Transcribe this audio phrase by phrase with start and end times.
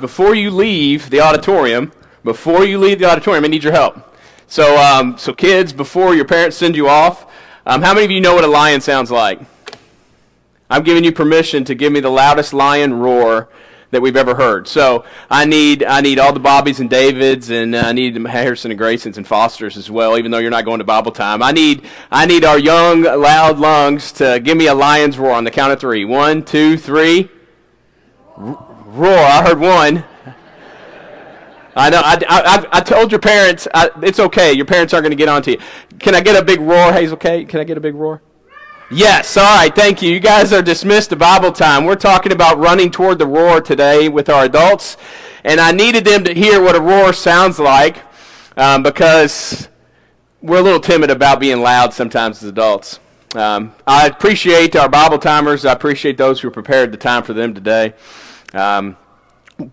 [0.00, 1.92] Before you leave the auditorium,
[2.24, 3.96] before you leave the auditorium, I need your help.
[4.46, 7.26] So, um, so kids, before your parents send you off,
[7.66, 9.40] um, how many of you know what a lion sounds like?
[10.68, 13.48] I'm giving you permission to give me the loudest lion roar
[13.90, 14.68] that we've ever heard.
[14.68, 18.70] So I need I need all the Bobbies and Davids, and uh, I need Harrison
[18.70, 20.16] and Graysons and Fosters as well.
[20.16, 23.58] Even though you're not going to Bible time, I need I need our young loud
[23.58, 26.04] lungs to give me a lion's roar on the count of three.
[26.04, 27.28] One, two, three.
[28.96, 29.18] Roar!
[29.18, 30.04] I heard one.
[31.76, 32.02] I know.
[32.04, 34.52] I, I, I told your parents I, it's okay.
[34.52, 35.58] Your parents aren't going to get onto you.
[35.98, 37.48] Can I get a big roar, Hazel Kate?
[37.48, 38.22] Can I get a big roar?
[38.92, 40.10] Yes, all right, thank you.
[40.10, 41.84] You guys are dismissed to Bible time.
[41.84, 44.96] We're talking about running toward the roar today with our adults,
[45.44, 47.98] and I needed them to hear what a roar sounds like
[48.56, 49.68] um, because
[50.42, 52.98] we're a little timid about being loud sometimes as adults.
[53.36, 55.64] Um, I appreciate our Bible timers.
[55.64, 57.94] I appreciate those who prepared the time for them today.
[58.52, 58.96] Um,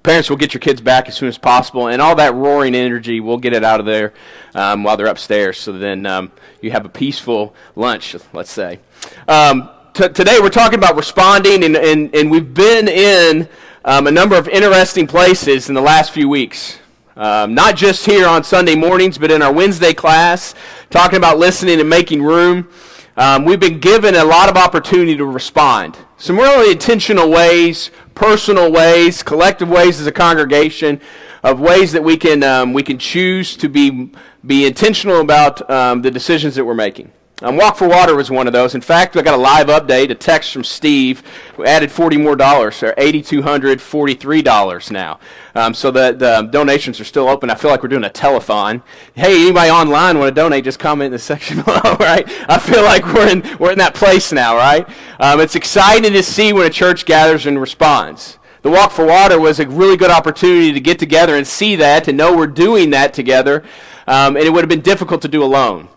[0.04, 3.20] parents will get your kids back as soon as possible, and all that roaring energy,
[3.20, 4.14] we'll get it out of there
[4.56, 5.58] um, while they're upstairs.
[5.58, 8.80] So then um, you have a peaceful lunch, let's say.
[9.28, 13.48] Um, t- today we're talking about responding, and, and, and we've been in
[13.86, 16.80] um, a number of interesting places in the last few weeks.
[17.16, 20.54] Um, not just here on Sunday mornings, but in our Wednesday class,
[20.92, 22.70] talking about listening and making room.
[23.16, 25.98] Um, we've been given a lot of opportunity to respond.
[26.20, 31.00] Some really intentional ways, personal ways, collective ways as a congregation,
[31.44, 34.12] of ways that we can, um, we can choose to be,
[34.44, 37.12] be intentional about um, the decisions that we're making.
[37.44, 38.74] Um, Walk for Water was one of those.
[38.74, 41.22] In fact, I got a live update, a text from Steve,
[41.56, 45.20] who added 40 more dollars, so $8,243 now.
[45.54, 47.52] Um, so the, the donations are still open.
[47.52, 48.82] I feel like we're doing a telethon.
[49.14, 52.28] Hey, anybody online want to donate, just comment in the section below, right?
[52.50, 54.90] I feel like we're in, we're in that place now, right?
[55.20, 58.40] Um, it's exciting to see when a church gathers and responds.
[58.64, 62.04] The Walk for Water was a really good opportunity to get together and see that,
[62.06, 63.64] to know we're doing that together,
[64.08, 65.90] um, and it would have been difficult to do alone.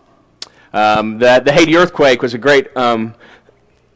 [0.73, 3.13] Um, the, the Haiti earthquake was a great um,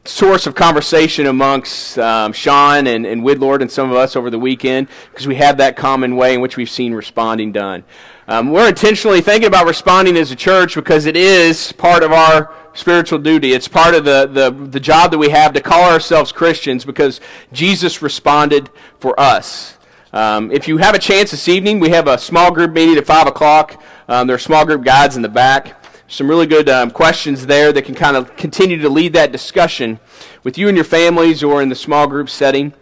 [0.03, 4.37] source of conversation amongst um, Sean and, and Widlord and some of us over the
[4.37, 7.83] weekend because we have that common way in which we've seen responding done.
[8.27, 12.53] Um, we're intentionally thinking about responding as a church because it is part of our
[12.73, 13.53] spiritual duty.
[13.53, 17.21] It's part of the, the, the job that we have to call ourselves Christians because
[17.53, 18.69] Jesus responded
[18.99, 19.77] for us.
[20.11, 23.05] Um, if you have a chance this evening, we have a small group meeting at
[23.05, 23.81] 5 o'clock.
[24.07, 27.71] Um, there are small group guides in the back some really good um, questions there
[27.73, 29.99] that can kind of continue to lead that discussion
[30.43, 32.73] with you and your families or in the small group setting.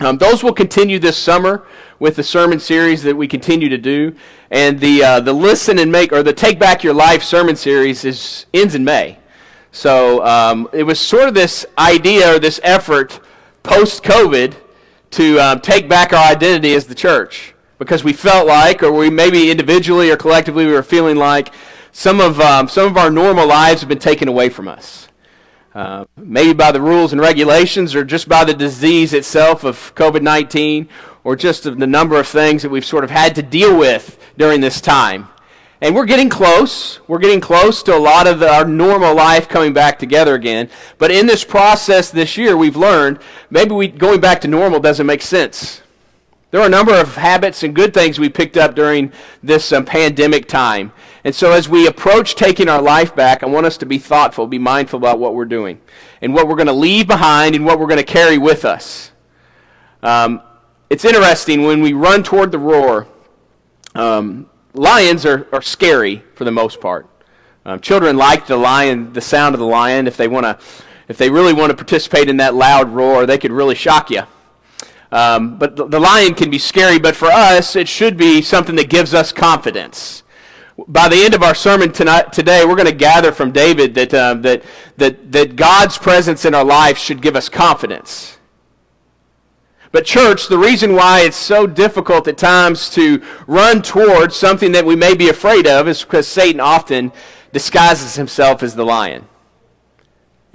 [0.00, 1.66] Um, those will continue this summer
[1.98, 4.14] with the sermon series that we continue to do,
[4.50, 8.04] and the uh, the listen and make or the take back your life sermon series
[8.04, 9.18] is ends in May.
[9.70, 13.20] So um, it was sort of this idea or this effort
[13.62, 14.54] post COVID
[15.12, 19.10] to um, take back our identity as the church because we felt like, or we
[19.10, 21.52] maybe individually or collectively, we were feeling like
[21.94, 25.06] some of, um, some of our normal lives have been taken away from us.
[25.74, 30.20] Uh, maybe by the rules and regulations, or just by the disease itself of COVID
[30.20, 30.88] 19,
[31.22, 34.18] or just of the number of things that we've sort of had to deal with
[34.36, 35.28] during this time.
[35.80, 36.98] And we're getting close.
[37.06, 40.70] We're getting close to a lot of the, our normal life coming back together again.
[40.98, 45.06] But in this process this year, we've learned maybe we, going back to normal doesn't
[45.06, 45.82] make sense.
[46.50, 49.12] There are a number of habits and good things we picked up during
[49.42, 50.92] this um, pandemic time.
[51.24, 54.46] And so as we approach taking our life back, I want us to be thoughtful,
[54.46, 55.80] be mindful about what we're doing
[56.20, 59.10] and what we're going to leave behind and what we're going to carry with us.
[60.02, 60.42] Um,
[60.90, 63.08] it's interesting when we run toward the roar,
[63.94, 67.08] um, lions are, are scary for the most part.
[67.64, 70.06] Um, children like the lion, the sound of the lion.
[70.06, 70.58] If they want to,
[71.08, 74.24] if they really want to participate in that loud roar, they could really shock you.
[75.10, 78.74] Um, but the, the, lion can be scary, but for us, it should be something
[78.76, 80.23] that gives us confidence
[80.88, 84.12] by the end of our sermon tonight, today, we're going to gather from David that,
[84.12, 84.62] uh, that,
[84.96, 88.38] that, that God's presence in our life should give us confidence.
[89.92, 94.84] But, church, the reason why it's so difficult at times to run towards something that
[94.84, 97.12] we may be afraid of is because Satan often
[97.52, 99.28] disguises himself as the lion.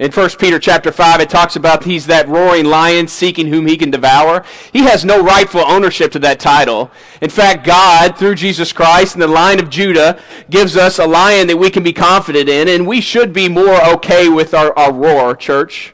[0.00, 3.76] In 1 Peter chapter 5, it talks about he's that roaring lion seeking whom he
[3.76, 4.42] can devour.
[4.72, 6.90] He has no rightful ownership to that title.
[7.20, 10.18] In fact, God, through Jesus Christ and the line of Judah,
[10.48, 13.78] gives us a lion that we can be confident in, and we should be more
[13.90, 15.92] okay with our, our roar, church.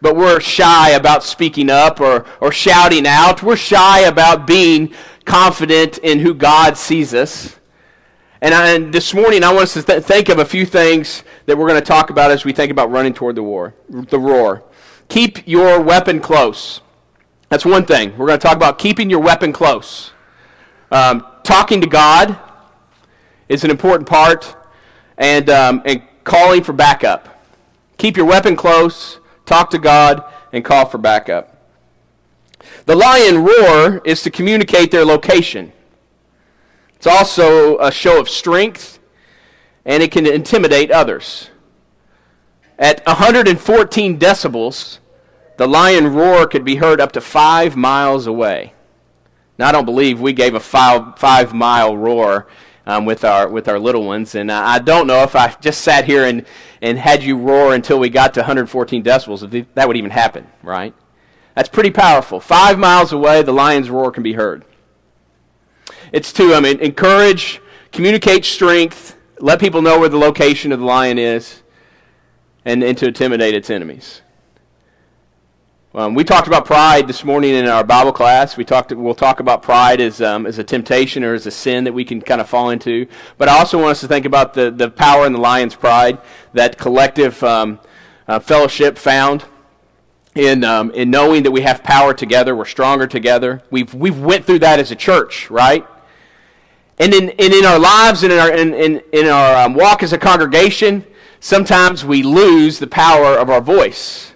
[0.00, 3.44] But we're shy about speaking up or, or shouting out.
[3.44, 4.92] We're shy about being
[5.24, 7.60] confident in who God sees us.
[8.44, 11.24] And, I, and, this morning, I want us to th- think of a few things
[11.46, 14.18] that we're going to talk about as we think about running toward the war, the
[14.18, 14.62] roar.
[15.08, 16.82] Keep your weapon close.
[17.48, 18.10] That's one thing.
[18.18, 20.10] We're going to talk about keeping your weapon close.
[20.90, 22.38] Um, talking to God
[23.48, 24.54] is an important part,
[25.16, 27.48] and, um, and calling for backup.
[27.96, 31.62] Keep your weapon close, talk to God, and call for backup.
[32.84, 35.72] The lion roar is to communicate their location.
[37.04, 38.98] It's also a show of strength,
[39.84, 41.50] and it can intimidate others.
[42.78, 45.00] At 114 decibels,
[45.58, 48.72] the lion roar could be heard up to five miles away.
[49.58, 52.46] Now, I don't believe we gave a five, five mile roar
[52.86, 56.06] um, with, our, with our little ones, and I don't know if I just sat
[56.06, 56.46] here and,
[56.80, 60.46] and had you roar until we got to 114 decibels, if that would even happen,
[60.62, 60.94] right?
[61.54, 62.40] That's pretty powerful.
[62.40, 64.64] Five miles away, the lion's roar can be heard.
[66.14, 71.18] It's to um, encourage, communicate strength, let people know where the location of the lion
[71.18, 71.64] is,
[72.64, 74.22] and, and to intimidate its enemies.
[75.92, 78.56] Um, we talked about pride this morning in our Bible class.
[78.56, 78.92] We talked.
[78.92, 82.04] We'll talk about pride as um, as a temptation or as a sin that we
[82.04, 83.08] can kind of fall into.
[83.36, 86.20] But I also want us to think about the the power in the lion's pride,
[86.52, 87.80] that collective um,
[88.28, 89.46] uh, fellowship found
[90.36, 92.54] in um, in knowing that we have power together.
[92.54, 93.64] We're stronger together.
[93.72, 95.84] We've we've went through that as a church, right?
[96.98, 100.02] And in and in our lives and in our in in, in our um, walk
[100.02, 101.04] as a congregation,
[101.40, 104.32] sometimes we lose the power of our voice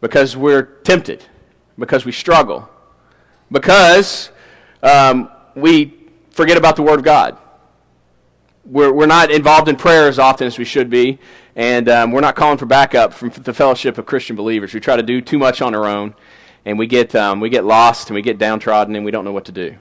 [0.00, 1.24] because we're tempted,
[1.78, 2.68] because we struggle,
[3.50, 4.30] because
[4.82, 5.94] um, we
[6.30, 7.36] forget about the Word of God.
[8.64, 11.18] We're, we're not involved in prayer as often as we should be,
[11.56, 14.74] and um, we're not calling for backup from the fellowship of Christian believers.
[14.74, 16.14] We try to do too much on our own,
[16.64, 19.32] and we get, um, we get lost and we get downtrodden and we don't know
[19.32, 19.76] what to do.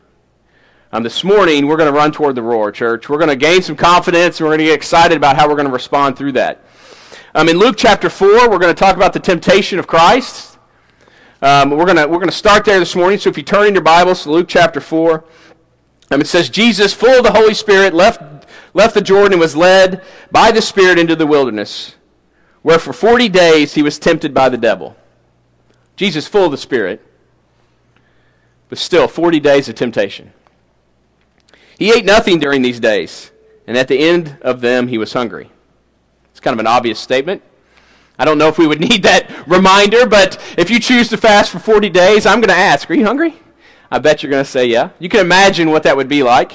[0.89, 3.09] Um, this morning, we're going to run toward the roar, church.
[3.09, 5.55] We're going to gain some confidence and we're going to get excited about how we're
[5.55, 6.63] going to respond through that.
[7.35, 10.57] Um, in Luke chapter 4, we're going to talk about the temptation of Christ.
[11.41, 13.19] Um, we're going we're to start there this morning.
[13.19, 15.25] So if you turn in your Bibles to Luke chapter 4,
[16.11, 19.57] um, it says, Jesus, full of the Holy Spirit, left, left the Jordan and was
[19.57, 21.95] led by the Spirit into the wilderness,
[22.61, 24.95] where for 40 days he was tempted by the devil.
[25.97, 27.05] Jesus, full of the Spirit,
[28.69, 30.31] but still 40 days of temptation.
[31.77, 33.31] He ate nothing during these days,
[33.67, 35.51] and at the end of them he was hungry.
[36.31, 37.43] It's kind of an obvious statement.
[38.19, 41.51] I don't know if we would need that reminder, but if you choose to fast
[41.51, 43.35] for 40 days, I'm going to ask, Are you hungry?
[43.89, 44.89] I bet you're going to say, Yeah.
[44.99, 46.53] You can imagine what that would be like.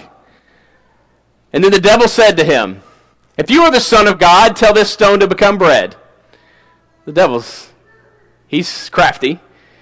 [1.53, 2.83] And then the devil said to him,
[3.37, 5.97] If you are the Son of God, tell this stone to become bread.
[7.05, 7.71] The devil's,
[8.47, 9.41] he's crafty.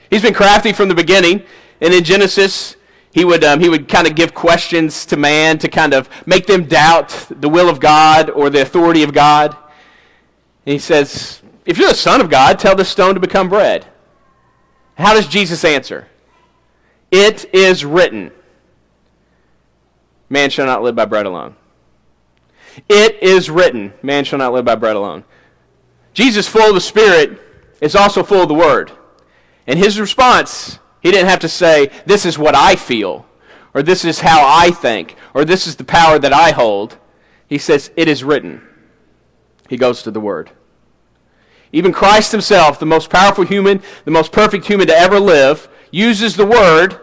[0.08, 1.44] He's been crafty from the beginning.
[1.80, 2.76] And in Genesis,
[3.12, 6.46] he would, um, he would kind of give questions to man to kind of make
[6.46, 9.56] them doubt the will of God or the authority of God.
[10.66, 13.86] And he says, If you're the Son of God, tell this stone to become bread.
[14.96, 16.06] How does Jesus answer?
[17.10, 18.30] It is written,
[20.28, 21.56] Man shall not live by bread alone.
[22.88, 25.24] It is written, Man shall not live by bread alone.
[26.12, 27.40] Jesus, full of the Spirit,
[27.80, 28.92] is also full of the Word.
[29.66, 33.26] And his response, he didn't have to say, This is what I feel,
[33.74, 36.98] or this is how I think, or this is the power that I hold.
[37.46, 38.62] He says, It is written.
[39.68, 40.50] He goes to the Word.
[41.72, 46.36] Even Christ himself, the most powerful human, the most perfect human to ever live, uses
[46.36, 46.98] the Word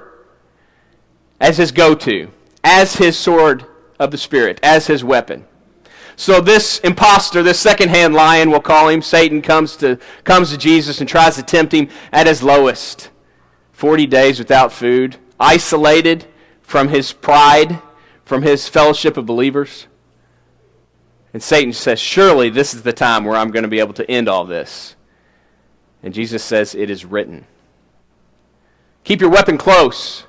[1.39, 2.29] as his go to,
[2.63, 3.65] as his sword
[3.99, 5.45] of the Spirit, as his weapon.
[6.15, 10.99] So this impostor, this second-hand lion, we'll call him, Satan, comes to, comes to Jesus
[10.99, 13.11] and tries to tempt him at his lowest.
[13.77, 16.25] 40 days without food, isolated
[16.63, 17.79] from his pride,
[18.25, 19.85] from his fellowship of believers.
[21.31, 24.09] And Satan says, Surely this is the time where I'm going to be able to
[24.09, 24.95] end all this.
[26.01, 27.45] And Jesus says, It is written.
[29.03, 30.25] Keep your weapon close.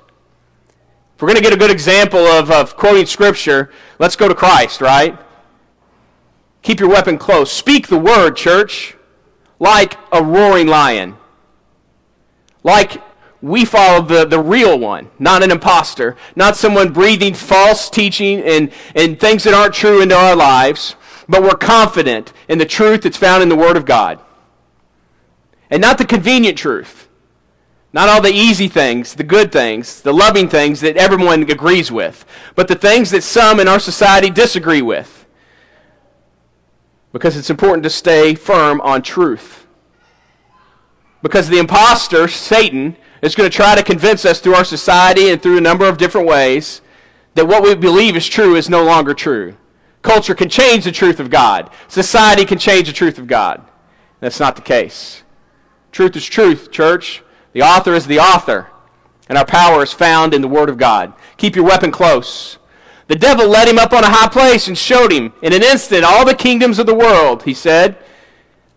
[1.15, 4.35] If we're going to get a good example of, of quoting Scripture, let's go to
[4.35, 5.17] Christ, right?
[6.61, 7.51] Keep your weapon close.
[7.51, 8.95] Speak the word, church,
[9.57, 11.17] like a roaring lion.
[12.61, 13.08] Like
[13.41, 18.71] we follow the, the real one, not an impostor, not someone breathing false teaching and,
[18.95, 20.95] and things that aren't true into our lives,
[21.27, 24.19] but we're confident in the truth that's found in the Word of God.
[25.69, 27.07] And not the convenient truth,
[27.93, 32.25] not all the easy things, the good things, the loving things that everyone agrees with,
[32.55, 35.15] but the things that some in our society disagree with.
[37.13, 39.65] Because it's important to stay firm on truth.
[41.21, 45.41] Because the impostor, Satan, is going to try to convince us through our society and
[45.41, 46.81] through a number of different ways
[47.35, 49.55] that what we believe is true is no longer true.
[50.01, 51.69] Culture can change the truth of God.
[51.87, 53.61] Society can change the truth of God.
[54.19, 55.23] That's not the case.
[55.91, 57.23] Truth is truth, church.
[57.53, 58.69] The author is the author,
[59.27, 61.13] and our power is found in the Word of God.
[61.37, 62.57] Keep your weapon close.
[63.07, 66.03] The devil led him up on a high place and showed him in an instant
[66.03, 67.43] all the kingdoms of the world.
[67.43, 67.97] He said,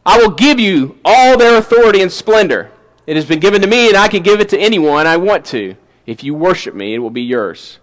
[0.06, 2.71] I will give you all their authority and splendor.
[3.06, 5.44] It has been given to me, and I can give it to anyone I want
[5.46, 5.76] to.
[6.06, 7.78] If you worship me, it will be yours.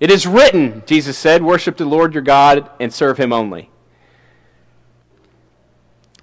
[0.00, 3.70] It is written, Jesus said, worship the Lord your God and serve him only.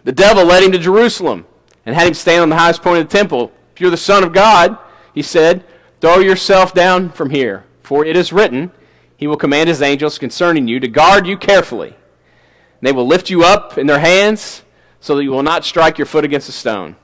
[0.03, 1.46] The devil led him to Jerusalem
[1.86, 3.51] and had him stand on the highest point of the temple.
[3.74, 4.77] If you're the Son of God,
[5.13, 5.63] he said,
[6.00, 8.72] throw yourself down from here, for it is written,
[9.17, 11.89] He will command His angels concerning you to guard you carefully.
[11.89, 14.63] And they will lift you up in their hands
[15.00, 16.96] so that you will not strike your foot against a stone.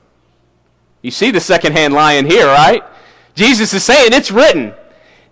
[1.02, 2.82] You see the second-hand lion here, right?
[3.34, 4.74] Jesus is saying, It's written.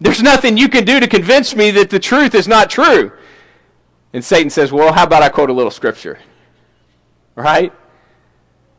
[0.00, 3.12] There's nothing you can do to convince me that the truth is not true.
[4.12, 6.18] And Satan says, Well, how about I quote a little scripture?
[7.35, 7.73] Right?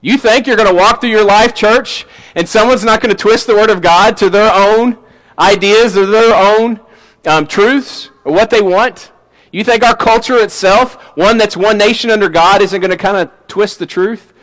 [0.01, 3.22] You think you're going to walk through your life, church, and someone's not going to
[3.22, 4.98] twist the Word of God to their own
[5.38, 6.79] ideas or their own
[7.25, 9.12] um, truths or what they want?
[9.51, 13.17] You think our culture itself, one that's one nation under God, isn't going to kind
[13.17, 14.34] of twist the truth?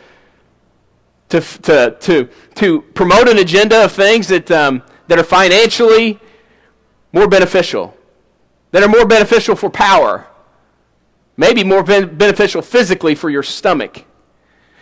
[1.35, 6.17] To, to, to, to promote an agenda of things that, um, that are financially
[7.11, 7.93] more beneficial,
[8.71, 10.27] that are more beneficial for power,
[11.35, 14.05] maybe more ben- beneficial physically for your stomach.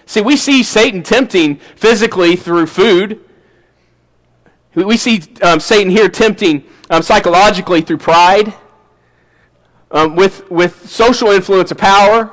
[0.05, 3.19] See, we see Satan tempting physically through food.
[4.75, 8.53] We see um, Satan here tempting um, psychologically through pride,
[9.89, 12.31] um, with, with social influence of power.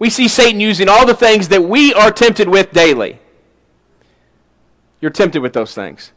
[0.00, 3.20] We see Satan using all the things that we are tempted with daily.
[5.00, 6.12] You're tempted with those things.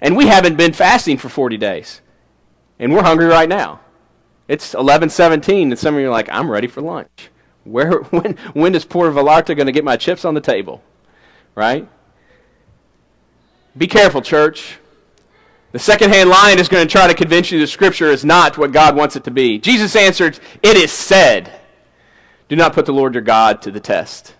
[0.00, 2.00] And we haven't been fasting for 40 days.
[2.78, 3.80] And we're hungry right now.
[4.48, 7.30] It's 11:17 and some of you are like, "I'm ready for lunch."
[7.64, 10.82] Where when when is Puerto Vallarta going to get my chips on the table?
[11.54, 11.88] Right?
[13.76, 14.78] Be careful, church.
[15.72, 18.70] The second-hand lion is going to try to convince you that Scripture is not what
[18.70, 19.58] God wants it to be.
[19.58, 21.50] Jesus answered, It is said,
[22.48, 24.34] Do not put the Lord your God to the test.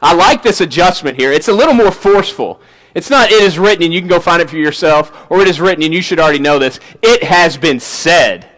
[0.00, 1.32] I like this adjustment here.
[1.32, 2.60] It's a little more forceful.
[2.94, 5.48] It's not, it is written and you can go find it for yourself, or it
[5.48, 6.80] is written and you should already know this.
[7.02, 8.48] It has been said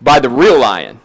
[0.00, 1.00] by the real lion.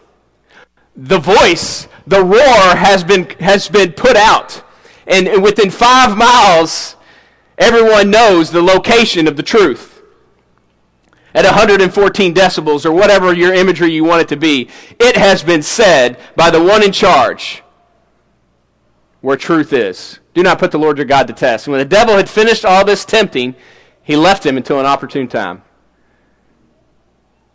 [0.96, 4.62] The voice, the roar has been, has been put out.
[5.06, 6.96] And, and within five miles,
[7.56, 10.02] everyone knows the location of the truth.
[11.34, 15.62] At 114 decibels, or whatever your imagery you want it to be, it has been
[15.62, 17.62] said by the one in charge
[19.20, 20.20] where truth is.
[20.34, 21.66] Do not put the Lord your God to test.
[21.66, 23.54] And when the devil had finished all this tempting,
[24.02, 25.62] he left him until an opportune time.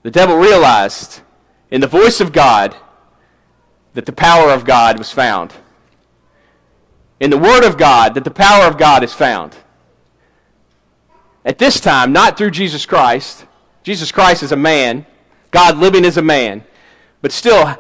[0.03, 1.22] The devil realized
[1.72, 2.75] in the voice of God
[3.93, 5.53] that the power of God was found.
[7.20, 9.55] In the Word of God, that the power of God is found.
[11.46, 13.46] At this time, not through Jesus Christ.
[13.84, 15.05] Jesus Christ is a man,
[15.51, 16.63] God living as a man,
[17.22, 17.77] but still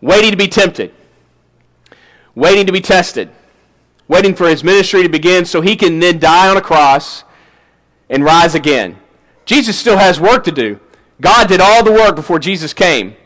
[0.00, 0.94] waiting to be tempted,
[2.34, 3.30] waiting to be tested,
[4.08, 7.24] waiting for his ministry to begin so he can then die on a cross
[8.10, 8.98] and rise again.
[9.44, 10.80] Jesus still has work to do.
[11.20, 13.16] God did all the work before Jesus came.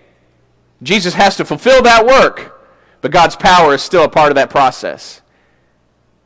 [0.83, 2.61] Jesus has to fulfill that work,
[3.01, 5.23] but God's power is still a part of that process.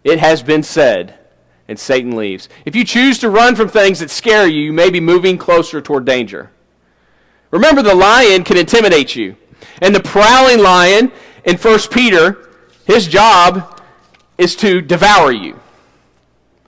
[0.04, 1.18] It has been said,
[1.68, 2.48] and Satan leaves.
[2.66, 5.80] If you choose to run from things that scare you, you may be moving closer
[5.80, 6.50] toward danger.
[7.50, 9.36] Remember, the lion can intimidate you.
[9.80, 11.12] And the prowling lion
[11.44, 12.51] in 1 Peter,
[12.84, 13.80] his job
[14.38, 15.58] is to devour you.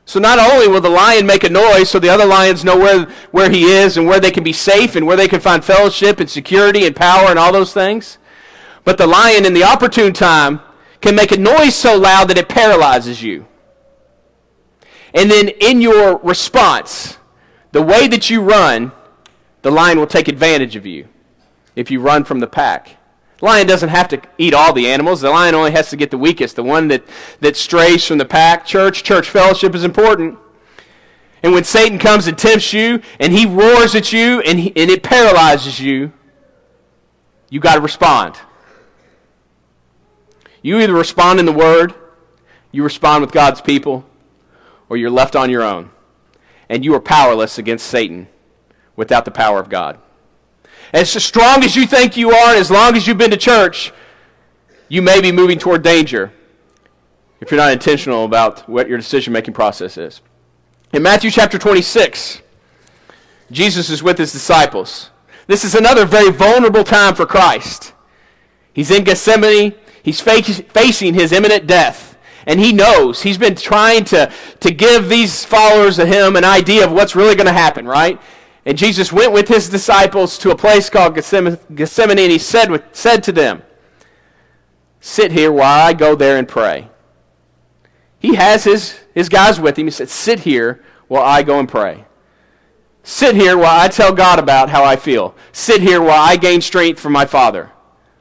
[0.06, 3.04] So not only will the lion make a noise so the other lions know where,
[3.30, 6.20] where he is and where they can be safe and where they can find fellowship
[6.20, 8.18] and security and power and all those things,
[8.84, 10.60] but the lion in the opportune time
[11.00, 13.46] can make a noise so loud that it paralyzes you.
[15.14, 17.18] And then in your response,
[17.72, 18.92] the way that you run,
[19.62, 21.08] the lion will take advantage of you
[21.76, 22.96] if you run from the pack.
[23.38, 25.20] The lion doesn't have to eat all the animals.
[25.20, 27.02] The lion only has to get the weakest, the one that,
[27.40, 28.64] that strays from the pack.
[28.64, 30.38] Church, church fellowship is important.
[31.42, 34.90] And when Satan comes and tempts you, and he roars at you, and, he, and
[34.90, 36.12] it paralyzes you,
[37.50, 38.36] you got to respond.
[40.62, 41.92] You either respond in the Word,
[42.72, 44.06] you respond with God's people,
[44.88, 45.90] or you're left on your own.
[46.68, 48.28] And you are powerless against Satan
[48.96, 49.98] without the power of God.
[50.94, 53.92] As strong as you think you are, as long as you've been to church,
[54.88, 56.32] you may be moving toward danger
[57.40, 60.20] if you're not intentional about what your decision making process is.
[60.92, 62.42] In Matthew chapter 26,
[63.50, 65.10] Jesus is with his disciples.
[65.48, 67.92] This is another very vulnerable time for Christ.
[68.72, 69.74] He's in Gethsemane,
[70.04, 72.16] he's facing his imminent death.
[72.46, 73.22] And he knows.
[73.22, 77.34] He's been trying to, to give these followers of him an idea of what's really
[77.34, 78.20] going to happen, right?
[78.66, 83.22] And Jesus went with his disciples to a place called Gethsemane, and he said, said
[83.24, 83.62] to them,
[85.00, 86.88] Sit here while I go there and pray.
[88.18, 89.86] He has his, his guys with him.
[89.86, 92.06] He said, Sit here while I go and pray.
[93.02, 95.34] Sit here while I tell God about how I feel.
[95.52, 97.70] Sit here while I gain strength from my Father.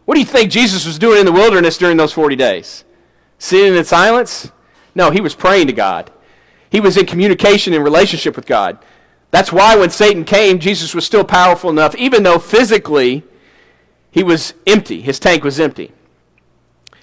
[0.04, 2.84] What do you think Jesus was doing in the wilderness during those 40 days?
[3.38, 4.52] Sitting in silence?
[4.94, 6.12] No, he was praying to God.
[6.70, 8.84] He was in communication and relationship with God.
[9.34, 13.24] That's why when Satan came, Jesus was still powerful enough, even though physically
[14.12, 15.02] he was empty.
[15.02, 15.92] His tank was empty.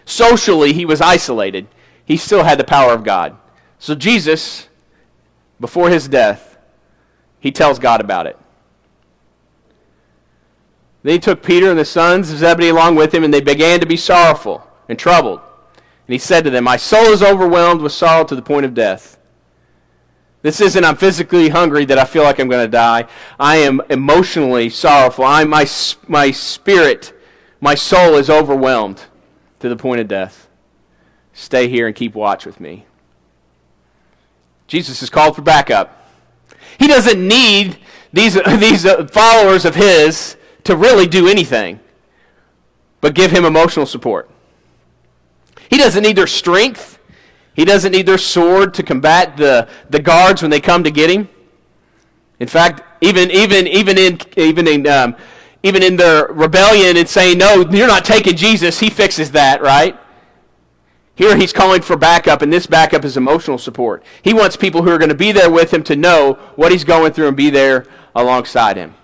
[0.04, 1.66] Socially, he was isolated.
[2.04, 3.36] He still had the power of God.
[3.80, 4.68] So Jesus,
[5.58, 6.56] before his death,
[7.40, 8.38] he tells God about it.
[11.02, 13.80] Then he took Peter and the sons of Zebedee along with him, and they began
[13.80, 15.40] to be sorrowful and troubled.
[16.06, 18.72] And he said to them, My soul is overwhelmed with sorrow to the point of
[18.72, 19.18] death.
[20.42, 23.06] This isn't I'm physically hungry that I feel like I'm going to die.
[23.38, 25.24] I am emotionally sorrowful.
[25.24, 25.66] I, my,
[26.08, 27.12] my spirit,
[27.60, 29.04] my soul is overwhelmed
[29.58, 30.48] to the point of death.
[31.34, 32.86] Stay here and keep watch with me.
[34.66, 36.08] Jesus is called for backup.
[36.78, 37.78] He doesn't need
[38.12, 41.80] these, these uh, followers of his to really do anything
[43.00, 44.30] but give him emotional support.
[45.68, 46.98] He doesn't need their strength.
[47.60, 51.10] He doesn't need their sword to combat the, the guards when they come to get
[51.10, 51.28] him.
[52.38, 55.14] In fact, even, even, even in, even in, um,
[55.62, 59.94] even in their rebellion and saying, no, you're not taking Jesus, he fixes that, right?
[61.16, 64.04] Here he's calling for backup, and this backup is emotional support.
[64.22, 66.84] He wants people who are going to be there with him to know what he's
[66.84, 68.94] going through and be there alongside him.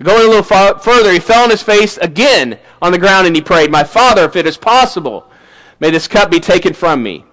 [0.00, 3.34] Going a little far, further, he fell on his face again on the ground and
[3.34, 5.28] he prayed, My Father, if it is possible,
[5.80, 7.24] may this cup be taken from me.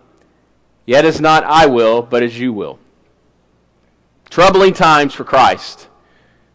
[0.87, 2.79] Yet as not I will, but as you will.
[4.29, 5.89] Troubling times for Christ.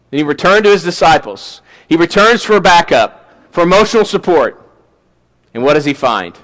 [0.09, 1.61] Then he returned to his disciples.
[1.87, 4.59] He returns for backup, for emotional support.
[5.53, 6.37] And what does he find?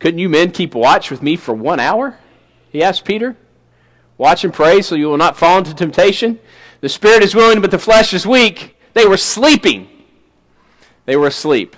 [0.00, 2.18] Couldn't you men keep watch with me for one hour?
[2.70, 3.36] He asked Peter.
[4.18, 6.40] Watch and pray so you will not fall into temptation.
[6.80, 8.76] The spirit is willing, but the flesh is weak.
[8.92, 9.88] They were sleeping.
[11.06, 11.76] They were asleep.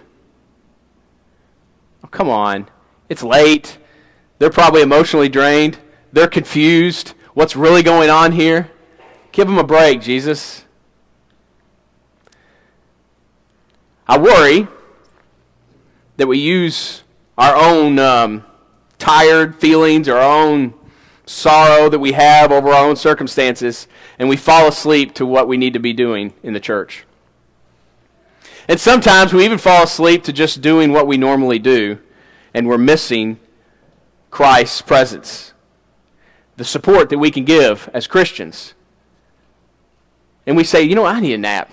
[2.02, 2.68] Oh, come on.
[3.08, 3.78] It's late.
[4.38, 5.78] They're probably emotionally drained.
[6.12, 7.14] They're confused.
[7.34, 8.70] What's really going on here?
[9.32, 10.64] Give them a break, Jesus.
[14.08, 14.68] I worry
[16.16, 17.02] that we use
[17.36, 18.44] our own um,
[18.98, 20.74] tired feelings, our own
[21.26, 25.56] sorrow that we have over our own circumstances, and we fall asleep to what we
[25.56, 27.04] need to be doing in the church.
[28.68, 31.98] And sometimes we even fall asleep to just doing what we normally do,
[32.54, 33.38] and we're missing
[34.36, 35.54] Christ's presence,
[36.56, 38.74] the support that we can give as Christians.
[40.46, 41.72] And we say, you know, I need a nap.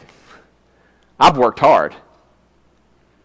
[1.20, 1.94] I've worked hard.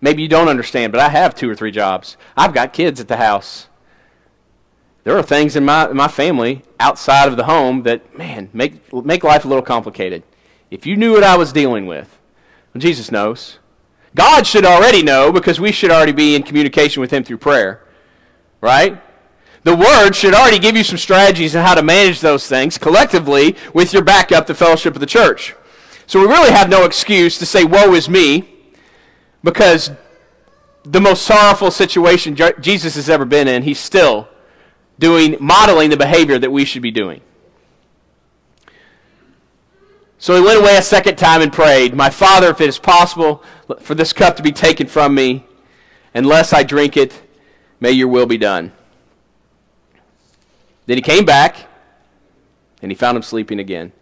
[0.01, 2.17] Maybe you don't understand, but I have two or three jobs.
[2.37, 3.69] I've got kids at the house
[5.09, 8.93] there are things in my, in my family outside of the home that, man, make,
[8.93, 10.23] make life a little complicated.
[10.71, 12.19] If you knew what I was dealing with,
[12.75, 13.59] well, Jesus knows.
[14.15, 17.83] God should already know because we should already be in communication with Him through prayer.
[18.61, 19.01] Right?
[19.69, 23.55] The Word should already give you some strategies on how to manage those things collectively
[23.75, 25.55] with your backup, the fellowship of the church.
[26.07, 28.49] So we really have no excuse to say, Woe is me,
[29.45, 29.91] because
[30.85, 34.27] the most sorrowful situation Jesus has ever been in, He's still
[34.99, 37.21] doing, modeling the behavior that we should be doing.
[40.17, 43.45] So he went away a second time and prayed, My Father, if it is possible
[43.81, 45.45] for this cup to be taken from me,
[46.15, 47.21] unless I drink it,
[47.81, 48.73] may your will be done.
[50.89, 51.67] Then he came back,
[52.81, 53.93] and he found him sleeping again.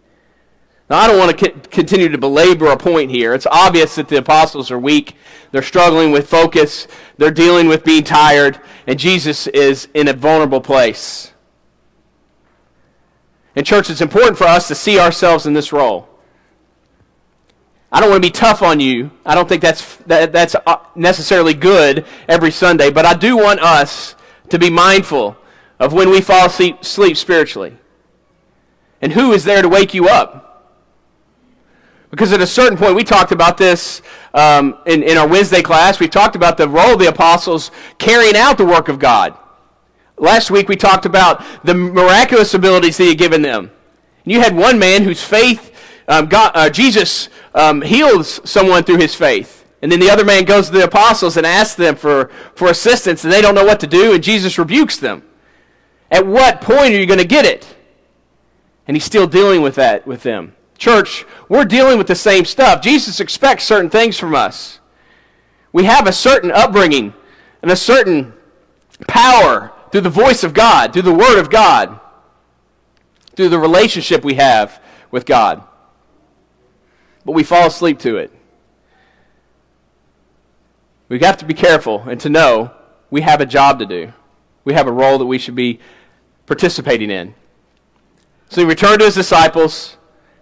[0.89, 3.33] Now, I don't want to continue to belabor a point here.
[3.33, 5.17] It's obvious that the apostles are weak.
[5.51, 6.87] They're struggling with focus.
[7.17, 8.61] They're dealing with being tired.
[8.87, 11.33] And Jesus is in a vulnerable place.
[13.53, 16.07] And, church, it's important for us to see ourselves in this role.
[17.91, 19.11] I don't want to be tough on you.
[19.25, 22.91] I don't think that's, that, that's uh, necessarily good every Sunday.
[22.91, 24.15] But I do want us
[24.47, 25.35] to be mindful
[25.79, 27.77] of when we fall asleep, spiritually.
[29.01, 30.43] And who is there to wake you up?
[32.09, 34.01] Because at a certain point, we talked about this
[34.33, 35.99] um, in, in our Wednesday class.
[35.99, 39.37] We talked about the role of the apostles carrying out the work of God.
[40.17, 43.71] Last week, we talked about the miraculous abilities that He had given them.
[44.23, 45.73] And you had one man whose faith,
[46.07, 49.65] um, uh, Jesus um, heals someone through his faith.
[49.81, 52.69] And And then the other man goes to the apostles and asks them for, for
[52.69, 55.23] assistance, and they don't know what to do, and Jesus rebukes them.
[56.11, 57.75] At what point are you going to get it?
[58.87, 60.55] And he's still dealing with that with them.
[60.77, 62.81] Church, we're dealing with the same stuff.
[62.81, 64.79] Jesus expects certain things from us.
[65.73, 67.13] We have a certain upbringing
[67.61, 68.33] and a certain
[69.07, 71.99] power through the voice of God, through the Word of God,
[73.35, 75.63] through the relationship we have with God.
[77.25, 78.31] But we fall asleep to it.
[81.09, 82.71] We have to be careful and to know
[83.09, 84.13] we have a job to do.
[84.63, 85.79] We have a role that we should be
[86.47, 87.35] participating in.
[88.49, 89.97] So he returned to his disciples,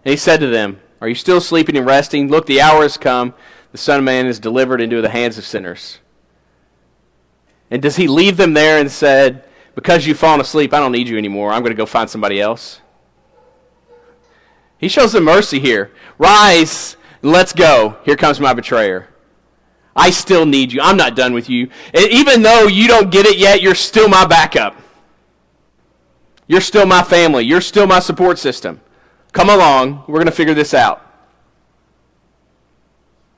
[0.05, 2.29] and he said to them, Are you still sleeping and resting?
[2.29, 3.33] Look, the hour has come.
[3.73, 5.99] The Son of Man is delivered into the hands of sinners.
[7.69, 11.09] And does he leave them there and said, Because you've fallen asleep, I don't need
[11.09, 11.51] you anymore.
[11.51, 12.79] I'm going to go find somebody else?
[14.77, 15.91] He shows them mercy here.
[16.17, 17.97] Rise and let's go.
[18.05, 19.09] Here comes my betrayer.
[19.95, 20.79] I still need you.
[20.79, 21.69] I'm not done with you.
[21.91, 24.75] And even though you don't get it yet, you're still my backup.
[26.47, 27.43] You're still my family.
[27.43, 28.81] You're still my support system.
[29.31, 30.03] Come along.
[30.07, 31.01] We're going to figure this out.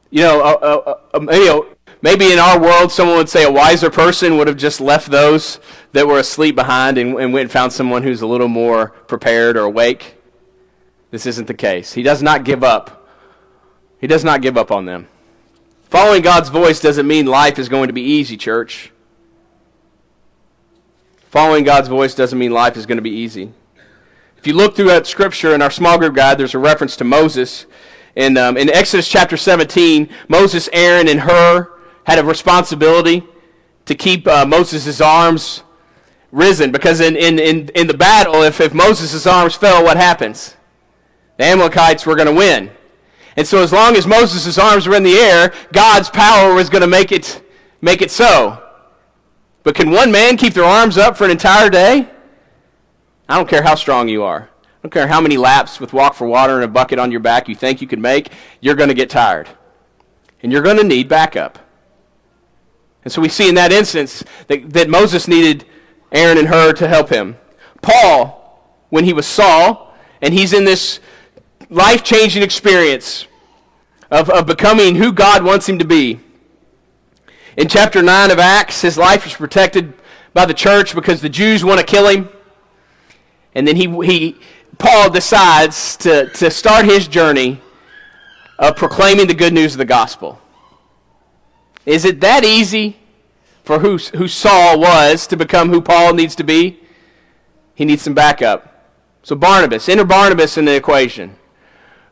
[0.10, 1.68] You know, uh, uh, uh, you know,
[2.02, 5.60] maybe in our world, someone would say a wiser person would have just left those
[5.92, 9.58] that were asleep behind and, and went and found someone who's a little more prepared
[9.58, 10.16] or awake.
[11.12, 11.94] This isn't the case.
[11.94, 13.08] He does not give up.
[14.00, 15.08] He does not give up on them.
[15.90, 18.92] Following God's voice doesn't mean life is going to be easy, church.
[21.30, 23.52] Following God's voice doesn't mean life is going to be easy.
[24.38, 27.04] If you look through that scripture in our small group guide, there's a reference to
[27.04, 27.66] Moses.
[28.16, 31.70] And um, in Exodus chapter 17, Moses, Aaron, and Hur
[32.06, 33.24] had a responsibility
[33.86, 35.64] to keep uh, Moses' arms
[36.32, 36.72] risen.
[36.72, 40.56] Because in, in, in, in the battle, if, if Moses' arms fell, what happens?
[41.36, 42.72] The Amalekites were going to win.
[43.36, 46.82] And so as long as Moses' arms were in the air, God's power was going
[46.82, 47.44] to make it,
[47.82, 48.64] make it so.
[49.68, 52.10] But can one man keep their arms up for an entire day?
[53.28, 54.44] I don't care how strong you are.
[54.44, 57.20] I don't care how many laps with walk for water and a bucket on your
[57.20, 59.50] back you think you can make, you're going to get tired.
[60.42, 61.60] And you're going to need backup.
[63.04, 65.66] And so we see in that instance that, that Moses needed
[66.14, 67.36] Aaron and Hur to help him.
[67.82, 71.02] Paul, when he was Saul, and he's in this
[71.70, 73.28] life changing experience
[74.12, 76.22] of, of becoming who God wants him to be,
[77.58, 79.94] in chapter 9 of Acts, his life is protected
[80.34, 82.30] by the church because the Jews want to kill him.
[83.56, 84.40] And then he, he
[84.78, 87.60] Paul decides to, to start his journey
[88.60, 90.40] of proclaiming the good news of the gospel.
[91.86, 92.98] Is it that easy
[93.64, 96.80] for who, who Saul was to become who Paul needs to be?
[97.74, 98.92] He needs some backup.
[99.24, 101.36] So Barnabas, enter Barnabas in the equation.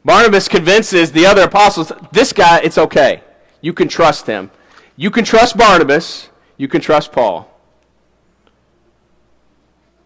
[0.03, 3.23] Barnabas convinces the other apostles, this guy, it's okay.
[3.61, 4.49] You can trust him.
[4.95, 7.51] You can trust Barnabas, you can trust Paul.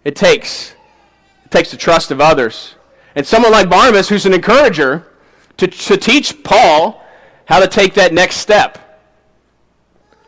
[0.03, 0.73] It takes
[1.45, 2.75] it takes the trust of others.
[3.15, 5.07] And someone like Barnabas, who's an encourager,
[5.57, 7.03] to, to teach Paul
[7.45, 8.77] how to take that next step.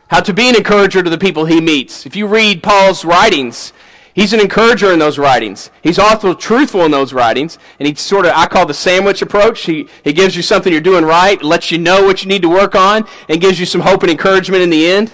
[0.07, 2.07] How to be an encourager to the people he meets.
[2.07, 3.71] If you read Paul's writings,
[4.13, 5.71] He's an encourager in those writings.
[5.81, 7.57] He's also truthful in those writings.
[7.79, 9.61] And he sort of, I call the sandwich approach.
[9.61, 12.49] He, he gives you something you're doing right, lets you know what you need to
[12.49, 15.13] work on, and gives you some hope and encouragement in the end.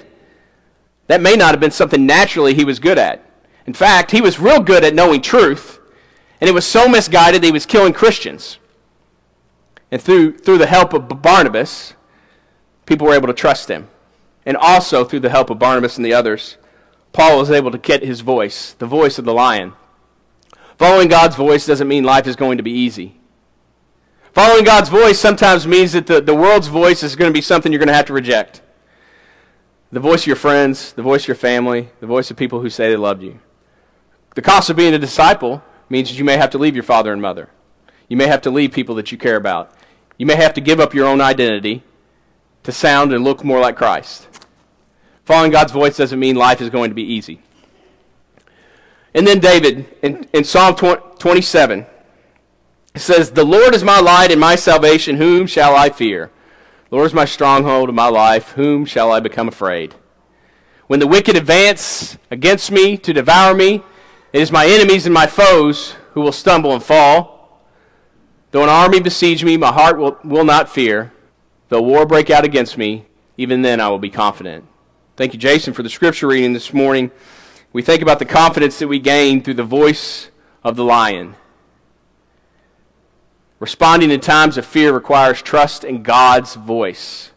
[1.08, 3.24] That may not have been something naturally he was good at.
[3.66, 5.80] In fact, he was real good at knowing truth,
[6.40, 8.60] and it was so misguided that he was killing Christians.
[9.92, 11.94] And through, through the help of Barnabas,
[12.86, 13.90] people were able to trust him.
[14.46, 16.58] And also through the help of Barnabas and the others,
[17.18, 19.74] Paul was able to get his voice, the voice of the lion.
[20.78, 23.20] Following God's voice doesn't mean life is going to be easy.
[24.34, 27.72] Following God's voice sometimes means that the, the world's voice is going to be something
[27.72, 28.62] you're going to have to reject.
[29.92, 32.70] The voice of your friends, the voice of your family, the voice of people who
[32.70, 33.40] say they loved you.
[34.36, 37.12] The cost of being a disciple means that you may have to leave your father
[37.12, 37.50] and mother.
[38.10, 39.74] You may have to leave people that you care about.
[40.20, 41.82] You may have to give up your own identity
[42.62, 44.27] to sound and look more like Christ.
[45.28, 47.42] Following God's voice doesn't mean life is going to be easy.
[49.13, 51.86] And then David, in, in Psalm 27,
[52.96, 55.18] says, The Lord is my light and my salvation.
[55.18, 56.32] Whom shall I fear?
[56.90, 58.52] The Lord is my stronghold of my life.
[58.52, 59.96] Whom shall I become afraid?
[60.88, 63.84] When the wicked advance against me to devour me,
[64.32, 67.66] it is my enemies and my foes who will stumble and fall.
[68.52, 71.12] Though an army besiege me, my heart will, will not fear.
[71.68, 74.63] Though war break out against me, even then I will be confident.
[75.18, 77.10] Thank you, Jason, for the scripture reading this morning.
[77.74, 80.30] We think about the confidence that we gain through the voice
[80.64, 81.36] of the lion.
[83.60, 87.32] Responding in times of fear requires trust in God's voice.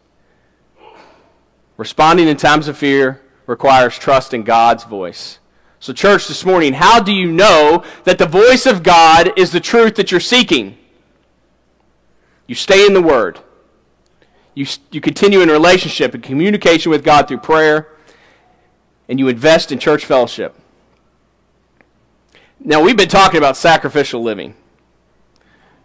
[1.75, 5.39] Responding in times of fear requires trust in God's voice.
[5.79, 9.59] So, church, this morning, how do you know that the voice of God is the
[9.59, 10.77] truth that you're seeking?
[12.45, 13.39] You stay in the Word.
[14.53, 17.87] You, you continue in relationship and communication with God through prayer,
[19.07, 20.55] and you invest in church fellowship.
[22.59, 24.55] Now, we've been talking about sacrificial living.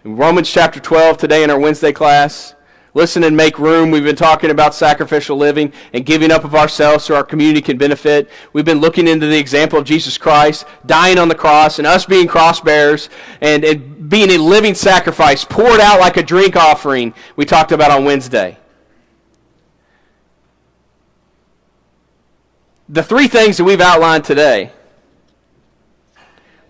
[0.05, 2.56] In Romans chapter 12 today in our Wednesday class,
[2.97, 3.91] listen and make room.
[3.91, 7.77] We've been talking about sacrificial living and giving up of ourselves so our community can
[7.77, 8.31] benefit.
[8.55, 12.07] We've been looking into the example of Jesus Christ dying on the cross and us
[12.07, 13.11] being cross bearers
[13.43, 17.91] and, and being a living sacrifice poured out like a drink offering we talked about
[17.91, 18.57] on Wednesday.
[22.89, 24.73] The three things that we've outlined today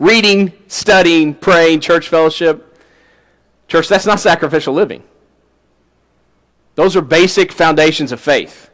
[0.01, 2.65] reading, studying, praying, church fellowship.
[3.69, 5.05] Church, that's not sacrificial living.
[6.77, 8.71] Those are basic foundations of faith.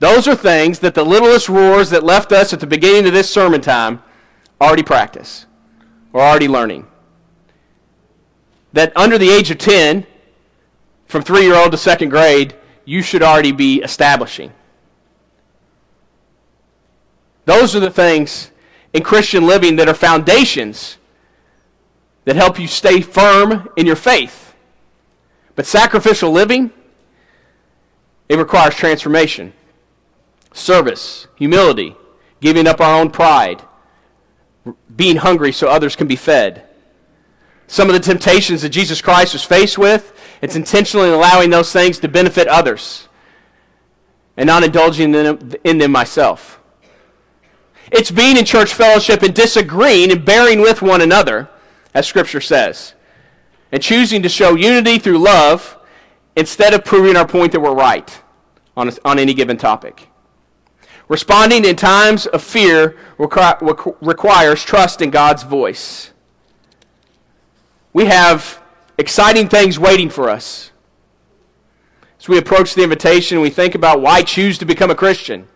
[0.00, 3.30] Those are things that the littlest roars that left us at the beginning of this
[3.30, 4.02] sermon time
[4.60, 5.46] already practice
[6.12, 6.86] or already learning.
[8.72, 10.06] That under the age of 10,
[11.06, 14.52] from three year old to second grade, you should already be establishing.
[17.44, 18.50] Those are the things
[18.92, 20.98] in Christian living that are foundations
[22.24, 24.47] that help you stay firm in your faith.
[25.58, 26.70] But sacrificial living,
[28.28, 29.52] it requires transformation,
[30.52, 31.96] service, humility,
[32.40, 33.60] giving up our own pride,
[34.94, 36.62] being hungry so others can be fed.
[37.66, 41.98] Some of the temptations that Jesus Christ was faced with, it's intentionally allowing those things
[41.98, 43.08] to benefit others
[44.36, 46.60] and not indulging in them, myself.
[47.90, 51.48] It's being in church fellowship and disagreeing and bearing with one another,
[51.94, 52.94] as Scripture says
[53.72, 55.76] and choosing to show unity through love
[56.36, 58.22] instead of proving our point that we're right
[58.76, 60.08] on, a, on any given topic.
[61.08, 66.12] Responding in times of fear requ- requires trust in God's voice.
[67.92, 68.62] We have
[68.98, 70.70] exciting things waiting for us.
[72.20, 75.48] As we approach the invitation, we think about why choose to become a Christian.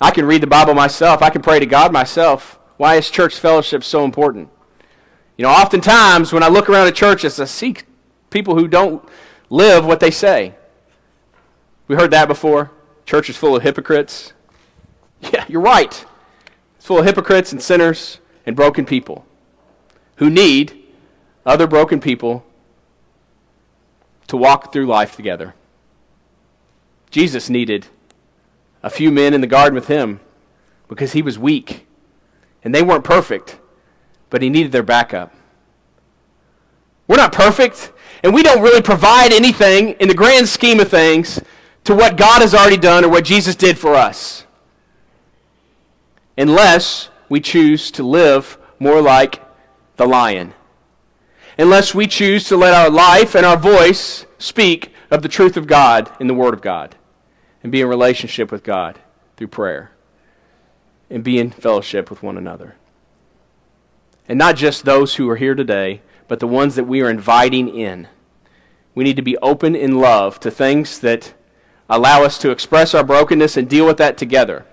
[0.00, 1.22] I can read the Bible myself.
[1.22, 2.58] I can pray to God myself.
[2.76, 4.48] Why is church fellowship so important?
[5.38, 7.76] You know, oftentimes when I look around at churches, I see
[8.28, 9.08] people who don't
[9.48, 10.54] live what they say.
[11.86, 12.72] We heard that before.
[13.06, 14.34] Church is full of hypocrites.
[15.32, 16.04] Yeah, you're right.
[16.76, 19.26] It's full of hypocrites and sinners and broken people
[20.18, 20.80] who need
[21.44, 22.46] other broken people
[24.28, 25.56] to walk through life together.
[27.10, 27.88] Jesus needed
[28.80, 30.20] a few men in the garden with him
[30.86, 31.88] because he was weak
[32.62, 33.57] and they weren't perfect
[34.30, 35.32] but he needed their backup.
[37.06, 41.40] We're not perfect, and we don't really provide anything in the grand scheme of things
[41.84, 44.44] to what God has already done or what Jesus did for us.
[46.36, 49.42] Unless we choose to live more like
[49.96, 50.54] the lion.
[51.58, 55.66] Unless we choose to let our life and our voice speak of the truth of
[55.66, 56.94] God in the Word of God
[57.62, 58.98] and be in relationship with God
[59.36, 59.90] through prayer
[61.10, 62.76] and be in fellowship with one another.
[64.28, 67.68] And not just those who are here today, but the ones that we are inviting
[67.68, 68.06] in.
[68.94, 71.32] We need to be open in love to things that
[71.88, 74.66] allow us to express our brokenness and deal with that together.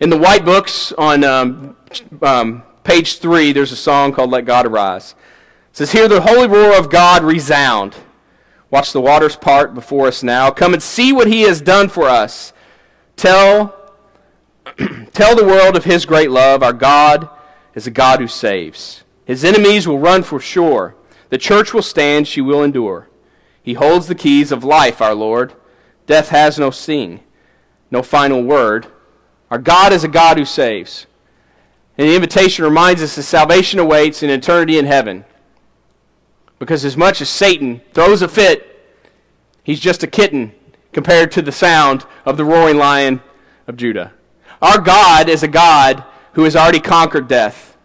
[0.00, 1.76] In the white books on um,
[2.22, 5.14] um, page three, there's a song called Let God Arise.
[5.70, 7.94] It says, Hear the holy roar of God resound.
[8.70, 10.50] Watch the waters part before us now.
[10.50, 12.52] Come and see what he has done for us.
[13.16, 13.75] Tell
[15.12, 16.62] Tell the world of his great love.
[16.62, 17.28] Our God
[17.74, 19.04] is a God who saves.
[19.24, 20.94] His enemies will run for sure.
[21.30, 23.08] The church will stand, she will endure.
[23.62, 25.54] He holds the keys of life, our Lord.
[26.06, 27.20] Death has no sting,
[27.90, 28.86] no final word.
[29.50, 31.06] Our God is a God who saves.
[31.98, 35.24] And the invitation reminds us that salvation awaits in eternity in heaven.
[36.58, 38.94] Because as much as Satan throws a fit,
[39.62, 40.52] he's just a kitten
[40.92, 43.20] compared to the sound of the roaring lion
[43.66, 44.12] of Judah.
[44.62, 47.76] Our God is a God who has already conquered death.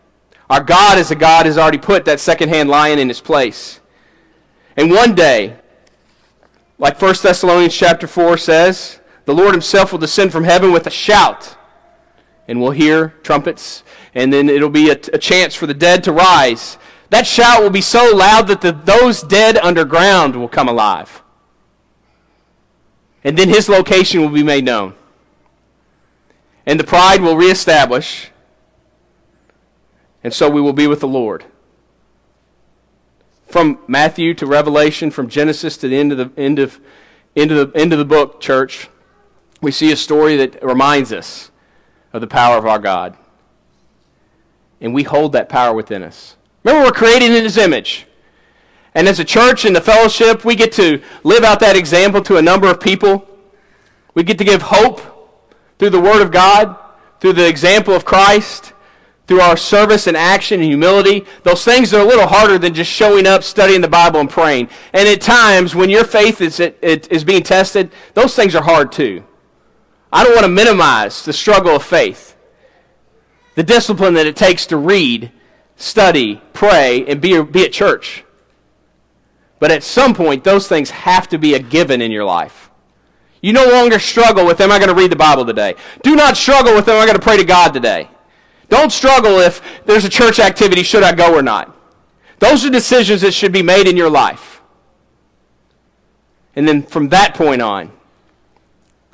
[0.49, 3.79] Our God is a God who has already put that second-hand lion in his place.
[4.75, 5.57] And one day,
[6.77, 10.91] like 1 Thessalonians chapter 4 says, the Lord himself will descend from heaven with a
[10.91, 11.55] shout,
[12.47, 16.11] and we'll hear trumpets, and then it'll be a, a chance for the dead to
[16.11, 16.77] rise.
[17.11, 21.21] That shout will be so loud that the, those dead underground will come alive.
[23.23, 24.95] And then his location will be made known
[26.65, 28.31] and the pride will reestablish,
[30.23, 31.45] and so we will be with the Lord.
[33.51, 36.79] from Matthew to Revelation, from Genesis to the end of the end of
[37.35, 38.89] end of the end of the book, church,
[39.61, 41.51] we see a story that reminds us
[42.13, 43.17] of the power of our God.
[44.79, 46.35] And we hold that power within us.
[46.63, 48.07] Remember, we're created in His image.
[48.95, 52.37] And as a church and the fellowship, we get to live out that example to
[52.37, 53.27] a number of people.
[54.13, 54.99] We get to give hope
[55.81, 56.77] through the Word of God,
[57.19, 58.73] through the example of Christ
[59.25, 62.91] through our service and action and humility, those things are a little harder than just
[62.91, 64.69] showing up, studying the Bible, and praying.
[64.93, 68.61] And at times, when your faith is, it, it is being tested, those things are
[68.61, 69.23] hard too.
[70.13, 72.35] I don't want to minimize the struggle of faith,
[73.55, 75.31] the discipline that it takes to read,
[75.77, 78.23] study, pray, and be, be at church.
[79.59, 82.70] But at some point, those things have to be a given in your life.
[83.41, 85.75] You no longer struggle with, am I going to read the Bible today?
[86.03, 88.07] Do not struggle with, am I going to pray to God today?
[88.69, 91.75] Don't struggle if there's a church activity, should I go or not?
[92.39, 94.61] Those are decisions that should be made in your life.
[96.55, 97.91] And then from that point on,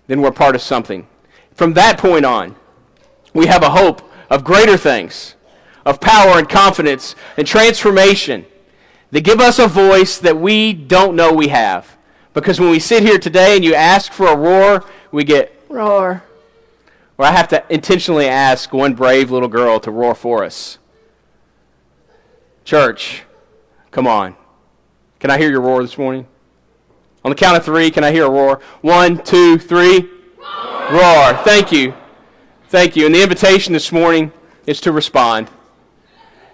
[0.07, 1.07] then we're part of something.
[1.53, 2.55] From that point on,
[3.33, 5.35] we have a hope of greater things,
[5.85, 8.45] of power and confidence and transformation
[9.11, 11.96] that give us a voice that we don't know we have.
[12.37, 16.23] Because when we sit here today and you ask for a roar, we get roar
[17.15, 20.77] where I have to intentionally ask one brave little girl to roar for us.
[22.63, 23.23] Church,
[23.89, 24.35] come on.
[25.19, 26.27] Can I hear your roar this morning?
[27.25, 28.61] On the count of three, can I hear a roar?
[28.81, 30.07] One, two, three.
[30.37, 30.91] Roar.
[30.91, 31.33] roar.
[31.43, 31.95] Thank you.
[32.69, 33.07] Thank you.
[33.07, 34.31] And the invitation this morning
[34.67, 35.49] is to respond.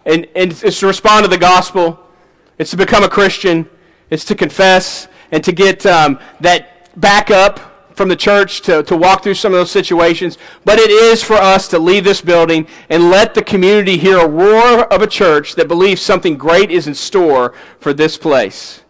[0.05, 1.99] And, and it's to respond to the gospel.
[2.57, 3.69] It's to become a Christian.
[4.09, 7.59] It's to confess and to get um, that backup
[7.95, 11.33] from the church to, to walk through some of those situations, but it is for
[11.33, 15.55] us to leave this building and let the community hear a roar of a church
[15.55, 18.83] that believes something great is in store for this place.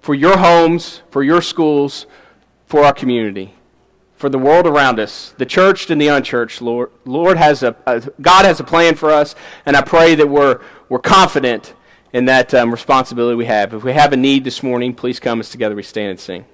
[0.00, 2.06] For your homes, for your schools,
[2.66, 3.52] for our community,
[4.16, 6.90] for the world around us, the church and the unchurched, Lord.
[7.04, 9.34] Lord has a, a God has a plan for us,
[9.66, 11.74] and I pray that we're, we're confident
[12.12, 13.72] in that um, responsibility we have.
[13.74, 16.44] If we have a need this morning, please come as together we stand and sing.